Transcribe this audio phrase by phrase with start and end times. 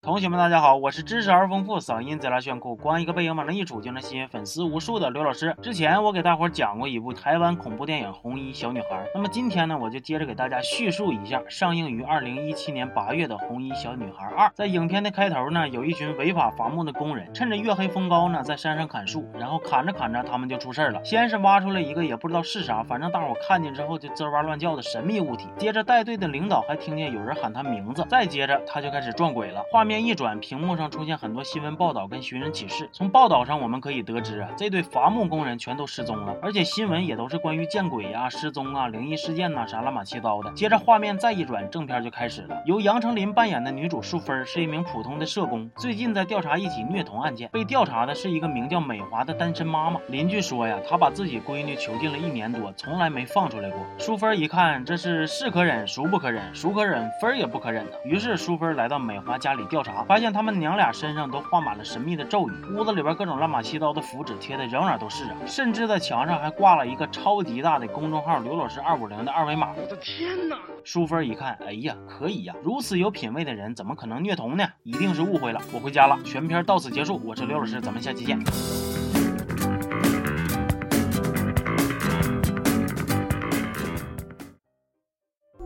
[0.00, 5.56] 同学们，大家好，我是知识而丰富、嗓音贼拉炫酷、光一个背影往那一杵就能吸引粉丝无数的刘老师。
[5.60, 14.46] 之前我给大伙讲过一部台湾恐怖电影《红衣小女孩》，那么今天呢，我就接着给大家叙述一下上映于二零一七年八月的《红衣小女孩二》。
[14.54, 21.04] 在影片的开头呢，有一群违法伐木的工人，趁着月黑风高呢，在山上砍树，然后砍着砍着，他们就出事了。
[21.04, 25.48] 先是挖出来一个也不知道是啥，反正大伙看见之后就吱哇乱叫的神秘物体。
[25.58, 29.60] 接着带队的领导还听见有人喊他名字，再接着他就开始撞鬼了。
[29.72, 30.68] 画面一转，屏幕。
[30.76, 40.52] 上出现很多新闻报道跟寻人启事，从报道上我们可以得知啊，这对伐木工人全都失踪了，而且新闻也都是关于见鬼呀、失踪啊、灵异事件呐啥乱码七糟的。
[40.52, 42.62] 接着画面再一转，正片就开始了。
[42.64, 49.98] 由杨丞琳扮演的女主淑芬是一名普通的社工，最近在调查一起虐童案件，被调查的是一个名叫美华的单身妈妈。
[50.08, 53.80] 邻居说呀，她把自己闺女囚禁了一年多，从来没放出来过。
[53.98, 56.54] 淑芬一看，这是是可忍，孰不可忍？
[56.54, 57.92] 孰可忍，分也不可忍呢。
[58.04, 60.58] 于是淑芬来到美华家里调查，发现他们。
[60.58, 69.68] 娘俩身上都画满了神秘的咒语，屋子里边各种乱码七糟的符纸贴的仍然都是啊，甚至在墙上还挂了一个超级大的公众号“刘老师二五零”的二维码。
[69.76, 70.56] 我的天哪！
[70.82, 74.66] 淑芬一看，哎呀，可以呀，如此有品位的人怎么可能虐童呢？
[74.82, 75.60] 一定是误会了。
[75.72, 77.20] 我回家了，全片到此结束。
[77.24, 78.87] 我是刘老师，咱们下期见。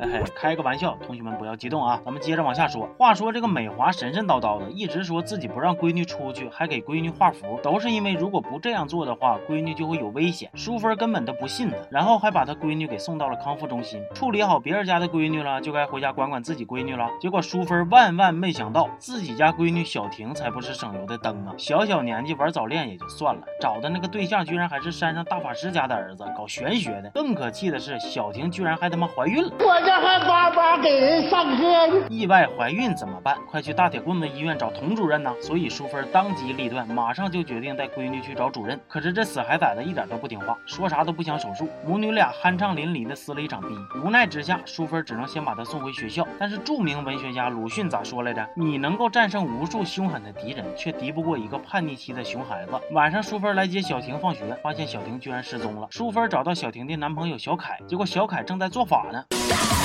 [0.00, 2.00] 哎嘿，开个玩笑，同学们不要激动啊！
[2.02, 2.88] 咱们接着往下说。
[2.98, 10.50] 话说这个美华神神叨叨的，一直说自己不让闺女出去，还给闺女画符，都是因为如果不这样做的话，闺女就会有危险。
[10.54, 17.06] 淑芬根本都不信他，然后还把他闺女给送到了康复中心，处理好别人家的闺女了，就该回家管管自己闺女了。
[17.20, 21.52] 结果淑芬万万没想到，自己家闺女小婷才不是省油的灯啊！
[21.58, 27.10] 小小年纪玩早恋也就算了，找的那个对象居然还是山上大法师家的儿子，搞玄学的。
[27.10, 29.52] 更可气的是，小婷居然还他妈怀孕了。
[29.60, 31.64] 我还叭叭给人上课，
[32.08, 33.36] 意外怀孕怎么办？
[33.50, 35.32] 快去大铁棍子医院找童主任呐！
[35.40, 38.78] 所以淑芬当机立断，马上就决定带闺女去找主任。
[38.88, 41.68] 可是这死孩崽子一点都不听话，说啥都不想手术。
[41.86, 43.68] 母女俩酣畅淋漓的撕了一场逼，
[44.04, 46.26] 无奈之下，淑芬只能先把她送回学校。
[46.38, 48.46] 但是著名文学家鲁迅咋说来着？
[48.54, 52.72] 你能够战胜无数凶狠的敌人，却敌不过一个叛逆期的熊孩子。
[52.92, 55.86] 晚上，淑芬来接小婷放学，发现小婷居然失踪了。
[55.90, 59.24] 淑芬找到小婷的男朋友小凯，结果小凯正在做法呢。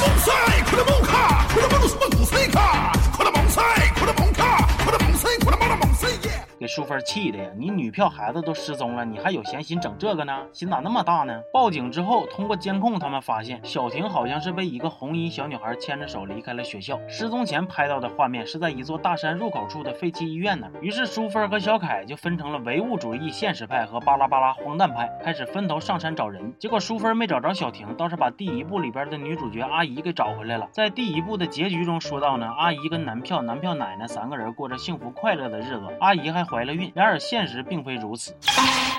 [0.00, 0.32] 蒙塞，
[0.70, 3.60] 库拉蒙卡，库拉蒙鲁什么古塞卡，库拉蒙塞，
[3.98, 4.90] 库拉蒙卡，库
[6.58, 7.50] 给淑芬气的呀！
[7.56, 10.40] 你女票孩子都失踪了，你还有闲心整这个呢？
[10.52, 11.40] 心咋那么大呢？
[11.52, 16.98] 报警之后，通过监控，他们发现小婷好像是被一个红衣小女孩牵着手离开了学校。
[17.08, 20.70] 失踪前拍到的画面是在一座大山入口处的废弃医院那。
[20.80, 26.54] 于是淑芬和小凯就分成了唯物主义现实派和巴拉巴拉荒诞派，开始分头上山找人。
[26.58, 30.68] 结果淑芬没找着小婷，倒是把第一部里边的女主角阿姨给找回来了。
[30.72, 36.44] 在第一部的结局中说到呢，阿姨跟男票、男票奶奶三个人过着幸福快乐的日子，阿姨还。
[36.44, 38.36] 怀了孕，然而现实并非如此。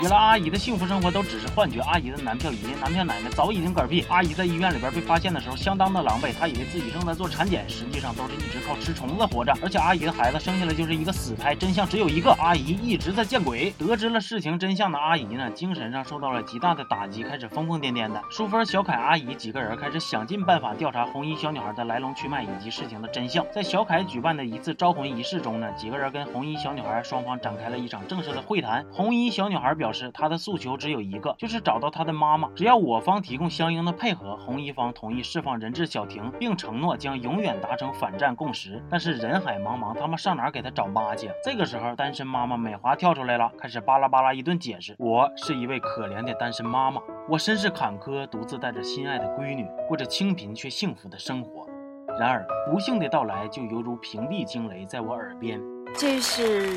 [0.01, 1.79] 原来阿姨的幸福生活都只是幻觉。
[1.81, 4.03] 阿姨的男票爷爷、男票奶奶早已经嗝屁。
[4.09, 6.33] 阿姨在医院里边被发现的时候，相当的狼狈。
[6.37, 9.55] 她以为自己正在做产检，实际上都是一直靠吃虫子活着。
[9.61, 13.71] 而且阿姨的孩子生下来就是一个死胎，真相只有一个：阿姨一直在见鬼。
[13.77, 18.21] 得知了事情真相的阿姨呢，精神上受到了极大的打击，开始疯疯癫癫的。
[18.29, 23.45] 淑芬、小凯、阿姨几个人开始想尽办法调查红衣小女孩的来龙去脉以及事情的真相。
[23.53, 27.39] 在小凯举办的一次招魂仪式中呢，几个人跟红衣小女孩双方。
[27.45, 28.83] 展开了一场正式的会谈。
[28.91, 32.49] 红衣小女孩表示，她的诉求只有一个，就是找到她的妈妈。
[32.55, 38.83] 只要我方提供相应的配合，红衣方同意释放人质小婷，并承诺将永远达成反战共识。
[38.89, 41.29] 但是人海茫茫，他们上哪给她找妈去？
[41.43, 51.67] 这个时候，单身妈妈美华跳出来了，开始巴拉巴拉一顿解释：“我是一位可怜的单身妈妈，我身世坎坷，独自带着心爱的闺女，过着清贫却幸福的生活。
[52.17, 55.61] 然而，不幸的到来就犹如平地惊雷，在我耳边。”
[55.97, 56.69] 这是。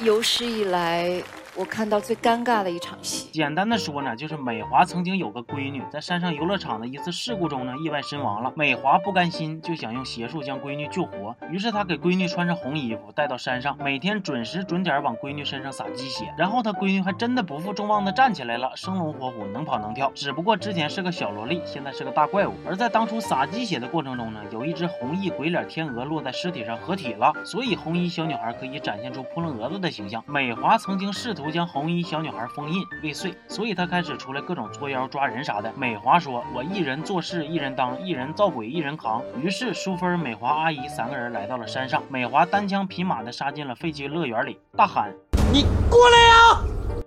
[0.00, 1.22] 有史以来。
[1.54, 8.50] 我看到最尴尬的一场戏，简单的说呢，就是美华曾经有个闺女，在山上游乐场的一次事故中呢，意外身亡了。
[8.56, 11.36] 美华不甘心，就想用邪术将闺女救活。
[11.50, 16.32] 于是她给闺女穿上红衣服，带到山上，每天准时准点往闺女身上撒鸡血。
[16.38, 20.10] 然后她闺女还真的不负众望的站起来了，生龙活虎，能跑能跳。
[20.14, 22.54] 只不过之前是个小萝莉，现在是个大怪物。
[22.66, 30.24] 而在当初撒鸡血的过程中呢，有一只红衣鬼脸天鹅落在尸体上合体了，所以红衣小女孩可以展现出扑棱蛾子的形象。
[30.26, 35.72] 美华曾经试图图将红衣小女孩封印未遂，所以他开始出来各种作妖抓人啥的。
[35.76, 42.00] 美华说：“我一人做事一人当，一人造鬼一人扛。”于是淑芬、美华阿姨三个人来到了山上。
[42.08, 45.12] 美华单枪匹马的杀进了废弃乐园里，大喊
[45.52, 46.62] ：“你过来呀！”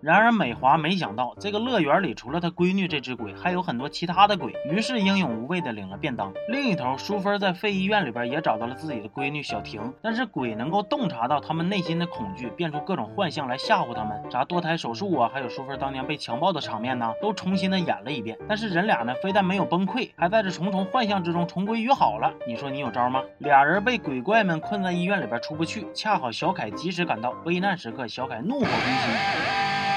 [0.06, 6.32] 然而美华没想到，这个乐园里除了她闺女这只鬼，还有很多其他的鬼，于是英勇无畏的领了便当。
[6.48, 18.38] 另一头，淑芬在废医院里边也找到了自己的闺女小婷，但是鬼能够洞察到他们内心的恐惧，变出各种幻象来吓唬他们，啥堕胎手术啊，还有淑芬当年被强暴的场面呢，都重新的演了一遍。
[18.48, 22.32] 但是人俩呢，非但没有崩溃，还在这重重幻象之中重归于好了。
[22.46, 23.24] 你说你有招吗？
[23.40, 29.95] 俩人被鬼怪们困在医院里边出不去，恰好小凯及时赶到，危难时刻，小凯怒火攻心。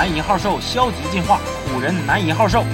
[0.00, 1.38] 男一号兽消极进化，
[1.70, 2.64] 古人男一号兽。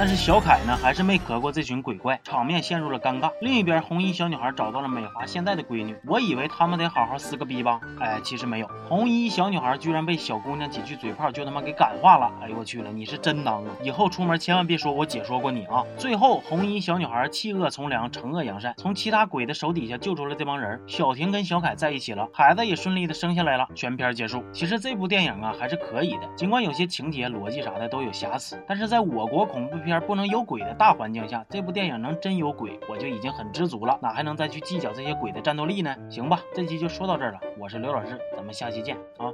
[0.00, 3.30] 但是小凯呢，还是没隔过这群鬼怪，场面陷入了尴尬。
[3.42, 8.70] 另一边，红衣小女孩找到了美华现在的闺女，我以为他们得好好撕个逼吧，哎，其实没有。
[8.88, 13.70] 红衣小女孩居然被小姑娘几句嘴炮就他妈给感化了，哎呦我去了，你是真当啊！
[13.82, 15.84] 以后出门千万别说我姐说过你啊！
[15.98, 20.80] 最后，红衣小女孩弃恶从良，惩恶扬善，从其他鬼的手底下救出了这帮人。
[20.86, 23.68] 小婷跟小凯在一起了，孩子也顺利的生下来了。
[23.74, 24.42] 全片结束。
[24.50, 29.89] 其实这部电影啊还是可以的，尽管有些情节逻辑啥的都有瑕疵，但是在我国恐怖片。
[29.98, 35.96] 不能有鬼的大环境下，这部电影能真有鬼，我就已经很知足了，哪还能再去计较这些鬼的战斗力呢？
[36.10, 39.32] 行吧，这期就说到这儿了，我是刘老师，咱们下期见啊。